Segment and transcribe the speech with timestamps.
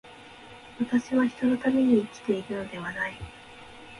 [0.79, 3.13] 私は人のために生きているのではない。